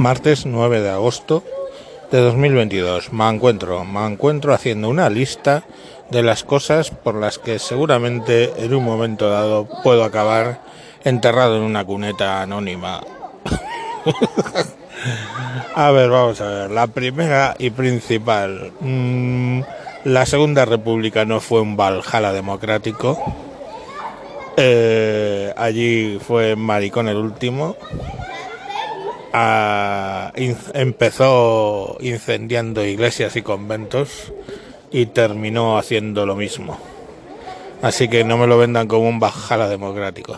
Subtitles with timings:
[0.00, 1.44] Martes 9 de agosto
[2.10, 3.12] de 2022.
[3.12, 5.64] Me encuentro, me encuentro haciendo una lista
[6.10, 10.62] de las cosas por las que seguramente en un momento dado puedo acabar
[11.04, 13.02] enterrado en una cuneta anónima.
[15.74, 16.70] a ver, vamos a ver.
[16.70, 18.72] La primera y principal.
[18.80, 19.60] Mm,
[20.04, 23.22] la Segunda República no fue un Valhalla democrático.
[24.56, 27.76] Eh, allí fue Maricón el último.
[30.74, 34.32] Empezó incendiando iglesias y conventos
[34.90, 36.78] y terminó haciendo lo mismo.
[37.82, 40.36] Así que no me lo vendan como un bajala democrático.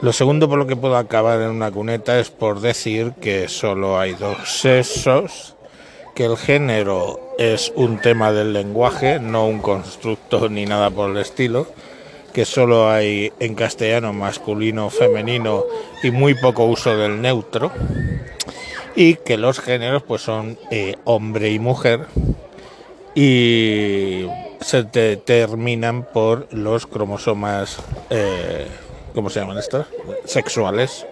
[0.00, 3.98] Lo segundo por lo que puedo acabar en una cuneta es por decir que solo
[3.98, 5.54] hay dos sexos,
[6.14, 11.18] que el género es un tema del lenguaje, no un constructo ni nada por el
[11.18, 11.68] estilo,
[12.32, 15.64] que solo hay en castellano masculino, femenino
[16.02, 17.72] y muy poco uso del neutro,
[18.94, 22.06] y que los géneros pues son eh, hombre y mujer
[23.14, 24.26] y
[24.60, 27.78] se determinan por los cromosomas,
[28.10, 28.66] eh,
[29.14, 29.86] ¿cómo se llaman estos?
[30.24, 31.06] Sexuales,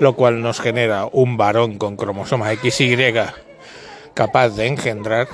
[0.00, 3.14] lo cual nos genera un varón con cromosoma XY
[4.14, 5.28] capaz de engendrar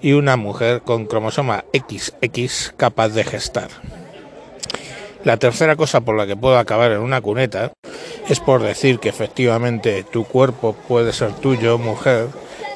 [0.00, 3.68] y una mujer con cromosoma XX capaz de gestar.
[5.24, 7.72] La tercera cosa por la que puedo acabar en una cuneta
[8.28, 12.26] es por decir que efectivamente tu cuerpo puede ser tuyo, mujer,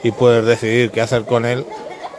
[0.04, 1.66] y puedes decidir qué hacer con él,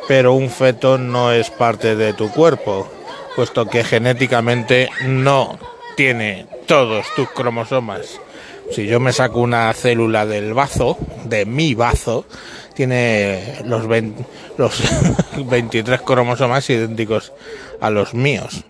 [0.09, 2.89] pero un feto no es parte de tu cuerpo,
[3.37, 5.57] puesto que genéticamente no
[5.95, 8.19] tiene todos tus cromosomas.
[8.71, 12.25] Si yo me saco una célula del bazo, de mi bazo,
[12.73, 13.85] tiene los,
[14.57, 14.83] los
[15.49, 17.31] 23 cromosomas idénticos
[17.79, 18.65] a los míos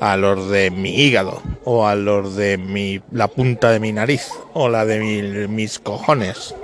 [0.00, 4.30] a los de mi hígado o a los de mi, la punta de mi nariz
[4.54, 6.54] o la de mis cojones.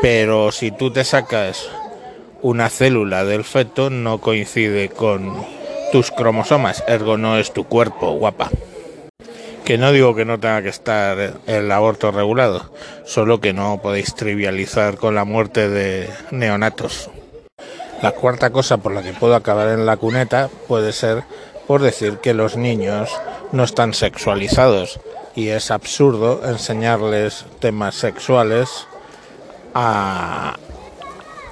[0.00, 1.68] Pero si tú te sacas
[2.40, 5.44] una célula del feto no coincide con
[5.92, 8.50] tus cromosomas, ergo no es tu cuerpo, guapa.
[9.64, 12.72] Que no digo que no tenga que estar el aborto regulado,
[13.04, 17.10] solo que no podéis trivializar con la muerte de neonatos.
[18.02, 21.22] La cuarta cosa por la que puedo acabar en la cuneta puede ser
[21.66, 23.10] por decir que los niños
[23.52, 25.00] no están sexualizados
[25.34, 28.86] y es absurdo enseñarles temas sexuales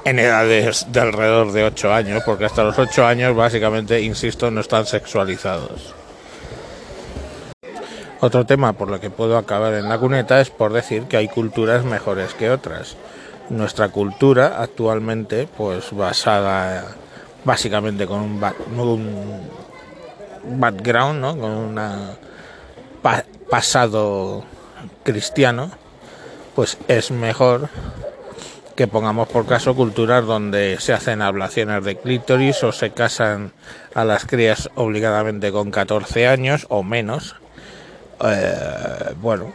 [0.04, 4.60] en edades de alrededor de 8 años, porque hasta los 8 años básicamente, insisto, no
[4.60, 5.94] están sexualizados.
[8.22, 11.28] Otro tema por lo que puedo acabar en la cuneta es por decir que hay
[11.28, 12.96] culturas mejores que otras.
[13.48, 16.96] Nuestra cultura actualmente, pues basada
[17.44, 18.44] básicamente con un,
[18.78, 19.40] un
[20.44, 21.38] background, ¿no?
[21.38, 21.80] con un
[23.50, 24.44] pasado
[25.02, 25.70] cristiano,
[26.54, 27.68] pues es mejor
[28.76, 33.52] que pongamos por caso culturas donde se hacen ablaciones de clítoris o se casan
[33.94, 37.36] a las crías obligadamente con 14 años o menos.
[38.24, 39.52] Eh, bueno,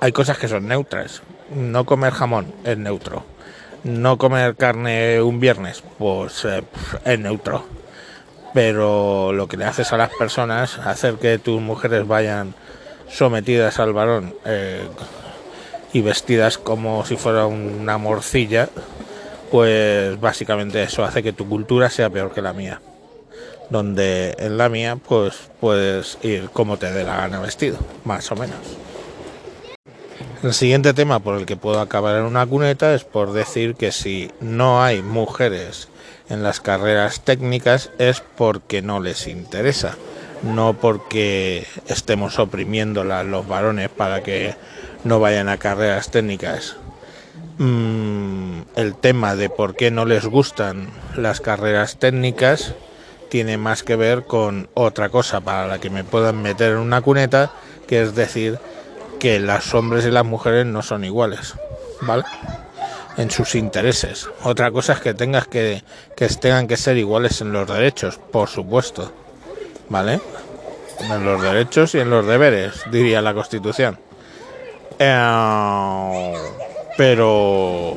[0.00, 1.22] hay cosas que son neutras.
[1.54, 3.24] No comer jamón es neutro.
[3.84, 6.62] No comer carne un viernes, pues eh,
[7.04, 7.64] es neutro
[8.54, 12.54] pero lo que le haces a las personas, hacer que tus mujeres vayan
[13.10, 14.86] sometidas al varón eh,
[15.92, 18.68] y vestidas como si fuera una morcilla,
[19.50, 22.80] pues básicamente eso hace que tu cultura sea peor que la mía.
[23.70, 28.36] Donde en la mía, pues puedes ir como te dé la gana vestido, más o
[28.36, 28.58] menos.
[30.40, 33.90] El siguiente tema por el que puedo acabar en una cuneta es por decir que
[33.90, 35.88] si no hay mujeres
[36.28, 39.96] en las carreras técnicas es porque no les interesa,
[40.44, 44.54] no porque estemos oprimiendo a los varones para que
[45.02, 46.76] no vayan a carreras técnicas.
[47.58, 52.74] Mm, el tema de por qué no les gustan las carreras técnicas
[53.28, 57.00] tiene más que ver con otra cosa para la que me puedan meter en una
[57.00, 57.50] cuneta,
[57.88, 58.60] que es decir
[59.18, 61.54] que los hombres y las mujeres no son iguales,
[62.02, 62.24] ¿vale?
[63.18, 64.28] en sus intereses.
[64.44, 65.82] Otra cosa es que tengas que,
[66.16, 69.12] que tengan que ser iguales en los derechos, por supuesto.
[69.90, 70.20] ¿Vale?
[71.00, 73.98] En los derechos y en los deberes, diría la Constitución.
[74.98, 76.34] Eh,
[76.96, 77.96] pero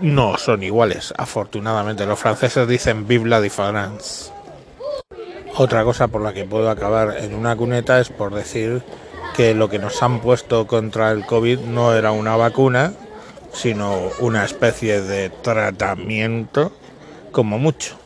[0.00, 2.06] no son iguales, afortunadamente.
[2.06, 4.30] Los franceses dicen vive la différence.
[5.56, 8.82] Otra cosa por la que puedo acabar en una cuneta es por decir
[9.34, 12.92] que lo que nos han puesto contra el COVID no era una vacuna,
[13.52, 16.72] sino una especie de tratamiento
[17.32, 17.96] como mucho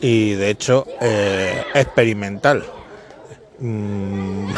[0.00, 2.64] y de hecho eh, experimental
[3.60, 4.50] mm,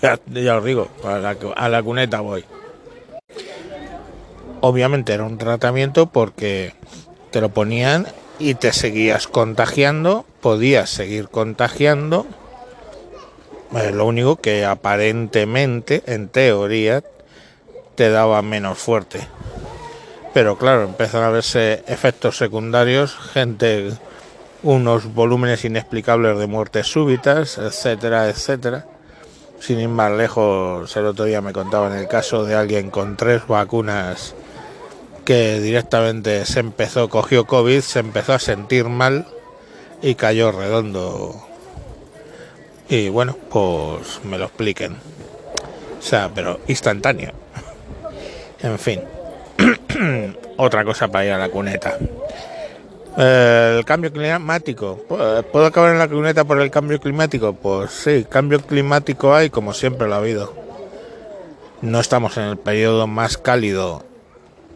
[0.32, 2.44] ya, os digo a la, a la cuneta voy
[4.60, 6.74] obviamente era un tratamiento porque
[7.30, 8.06] te lo ponían
[8.38, 12.26] y te seguías contagiando, podías seguir contagiando.
[13.74, 17.04] Eh, lo único que aparentemente, en teoría,
[17.94, 19.20] te daba menos fuerte.
[20.34, 23.92] Pero claro, empezaron a verse efectos secundarios, gente,
[24.62, 28.86] unos volúmenes inexplicables de muertes súbitas, etcétera, etcétera.
[29.60, 33.46] Sin ir más lejos, el otro día me contaban el caso de alguien con tres
[33.46, 34.34] vacunas
[35.24, 39.26] que directamente se empezó, cogió COVID, se empezó a sentir mal
[40.02, 41.49] y cayó redondo.
[42.90, 44.96] Y bueno, pues me lo expliquen.
[45.98, 47.30] O sea, pero instantáneo.
[48.60, 49.00] En fin.
[50.56, 51.96] Otra cosa para ir a la cuneta.
[53.16, 55.04] el cambio climático.
[55.08, 57.52] ¿Puedo acabar en la cuneta por el cambio climático?
[57.52, 60.52] Pues sí, cambio climático hay como siempre lo ha habido.
[61.82, 64.04] No estamos en el periodo más cálido,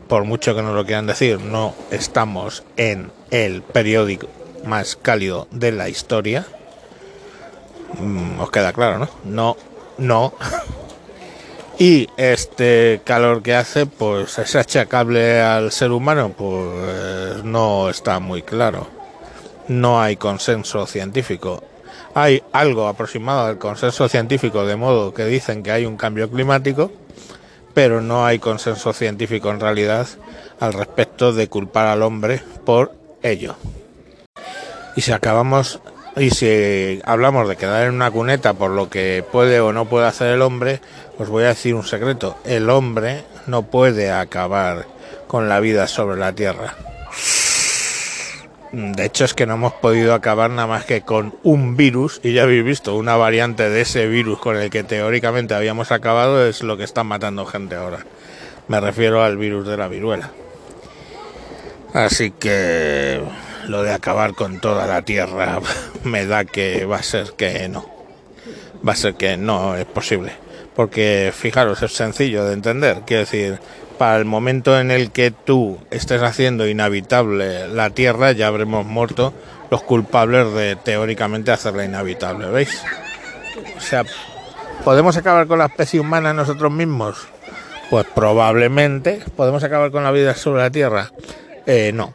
[0.06, 4.28] por mucho que nos lo quieran decir, no estamos en el periódico
[4.64, 6.46] más cálido de la historia.
[7.98, 9.08] Mm, os queda claro, ¿no?
[9.24, 9.56] No,
[9.98, 10.34] no.
[11.76, 18.42] Y este calor que hace, pues es achacable al ser humano, pues no está muy
[18.42, 18.86] claro.
[19.66, 21.64] No hay consenso científico.
[22.14, 26.92] Hay algo aproximado al consenso científico, de modo que dicen que hay un cambio climático,
[27.74, 30.06] pero no hay consenso científico en realidad
[30.60, 33.56] al respecto de culpar al hombre por ello.
[34.94, 35.80] Y si acabamos
[36.16, 40.06] y si hablamos de quedar en una cuneta por lo que puede o no puede
[40.06, 40.80] hacer el hombre,
[41.18, 42.36] os voy a decir un secreto.
[42.44, 44.86] El hombre no puede acabar
[45.26, 46.76] con la vida sobre la Tierra.
[48.72, 52.32] De hecho es que no hemos podido acabar nada más que con un virus y
[52.32, 56.62] ya habéis visto una variante de ese virus con el que teóricamente habíamos acabado es
[56.62, 57.98] lo que está matando gente ahora.
[58.66, 60.30] Me refiero al virus de la viruela.
[61.92, 63.20] Así que
[63.68, 65.60] lo de acabar con toda la tierra
[66.04, 67.88] me da que va a ser que no.
[68.86, 70.32] Va a ser que no es posible.
[70.74, 73.02] Porque fijaros, es sencillo de entender.
[73.06, 73.58] Quiero decir,
[73.98, 79.32] para el momento en el que tú estés haciendo inhabitable la tierra, ya habremos muerto
[79.70, 82.48] los culpables de teóricamente hacerla inhabitable.
[82.48, 82.82] ¿Veis?
[83.76, 84.04] O sea,
[84.84, 87.28] ¿podemos acabar con la especie humana nosotros mismos?
[87.88, 89.22] Pues probablemente.
[89.36, 91.10] ¿Podemos acabar con la vida sobre la tierra?
[91.66, 92.12] Eh, no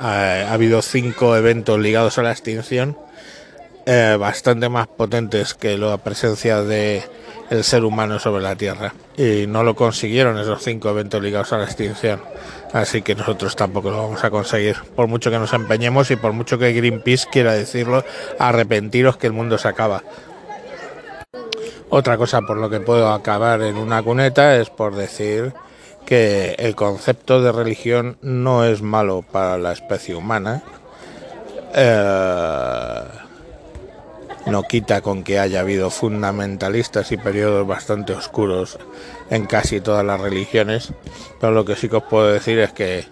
[0.00, 2.96] ha, habido cinco eventos ligados a la extinción
[3.86, 7.02] eh, bastante más potentes que la presencia de
[7.50, 8.94] el ser humano sobre la Tierra.
[9.16, 12.20] Y no lo consiguieron esos cinco eventos ligados a la extinción.
[12.72, 14.76] Así que nosotros tampoco lo vamos a conseguir.
[14.94, 18.04] Por mucho que nos empeñemos y por mucho que Greenpeace quiera decirlo
[18.38, 20.04] arrepentiros que el mundo se acaba.
[21.88, 25.52] Otra cosa por lo que puedo acabar en una cuneta es por decir
[26.06, 30.62] que el concepto de religión no es malo para la especie humana.
[31.74, 33.02] Eh,
[34.46, 38.78] no quita con que haya habido fundamentalistas y periodos bastante oscuros
[39.30, 40.92] en casi todas las religiones,
[41.40, 43.06] pero lo que sí que os puedo decir es que,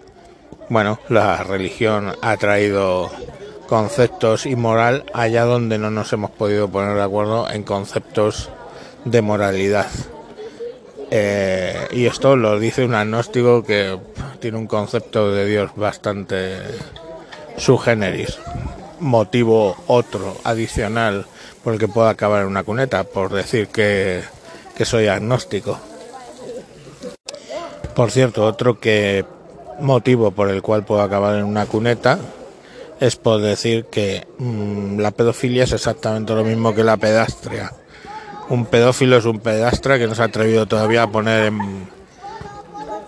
[0.69, 3.11] bueno, la religión ha traído
[3.69, 8.51] conceptos y moral allá donde no nos hemos podido poner de acuerdo en conceptos
[9.05, 9.87] de moralidad.
[11.11, 13.99] Eh, y esto lo dice un agnóstico que
[14.41, 16.59] tiene un concepto de Dios bastante
[17.57, 18.39] subgeneris.
[19.01, 21.27] Motivo otro, adicional,
[21.63, 24.23] por el que puedo acabar en una cuneta, por decir que,
[24.77, 25.79] que soy agnóstico.
[27.95, 29.25] Por cierto, otro que
[29.81, 32.19] motivo por el cual puedo acabar en una cuneta
[33.01, 37.73] es por decir que mm, la pedofilia es exactamente lo mismo que la pedastria
[38.49, 41.53] un pedófilo es un pedastra que no se ha atrevido todavía a poner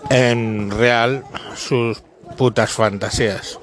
[0.09, 1.23] en, real
[1.55, 2.01] sus
[2.37, 3.59] putas fantasías.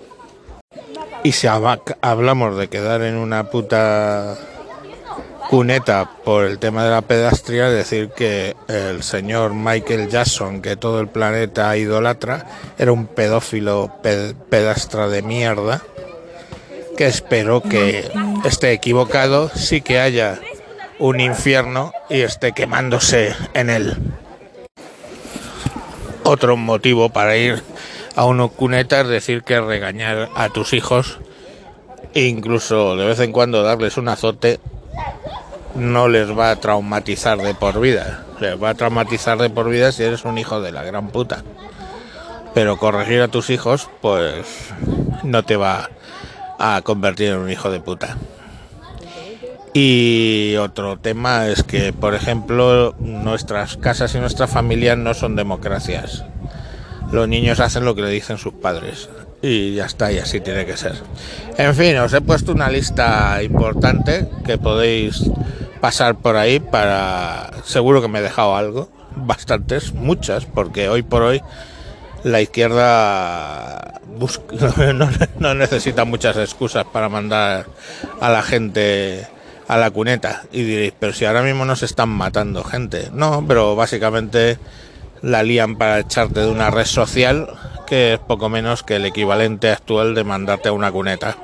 [1.23, 4.37] Y si hablamos de quedar en una puta
[5.51, 11.01] cuneta por el tema de la pedastria, decir que el señor Michael Jackson, que todo
[11.01, 12.47] el planeta idolatra,
[12.79, 13.93] era un pedófilo
[14.51, 15.83] pedastra de mierda,
[16.97, 18.11] que espero que
[18.45, 20.39] esté equivocado, sí que haya
[20.99, 23.97] un infierno y esté quemándose en él.
[26.25, 27.63] Otro motivo para ir
[28.17, 31.19] a una cuneta es decir que regañar a tus hijos
[32.15, 34.61] e incluso de vez en cuando darles un azote
[35.75, 38.25] no les va a traumatizar de por vida.
[38.41, 41.45] Les va a traumatizar de por vida si eres un hijo de la gran puta.
[42.55, 44.47] Pero corregir a tus hijos, pues
[45.23, 45.91] no te va
[46.59, 48.17] a convertir en un hijo de puta.
[49.75, 56.25] Y otro tema es que, por ejemplo, nuestras casas y nuestras familias no son democracias.
[57.13, 59.09] los niños hacen lo que le dicen sus padres.
[59.41, 60.95] Y ya está, y así tiene que ser.
[61.57, 65.31] En fin, os he puesto una lista importante que podéis
[65.81, 67.51] pasar por ahí para...
[67.65, 68.89] Seguro que me he dejado algo.
[69.15, 71.43] Bastantes, muchas, porque hoy por hoy
[72.25, 74.01] la izquierda
[75.39, 77.67] no, necesita muchas excusas para mandar
[78.21, 79.27] a la gente
[79.69, 80.43] a la cuneta.
[80.51, 83.11] Y diréis, pero si ahora mismo nos están matando gente.
[83.13, 84.59] No, pero básicamente
[85.23, 87.49] la lían para echarte de una red social
[87.87, 91.37] que es poco menos que el equivalente actual de mandarte a una cuneta.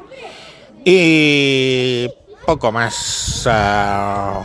[0.85, 2.09] Y
[2.45, 3.47] poco más.
[3.47, 4.43] Uh,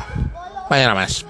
[0.70, 1.26] mañana más.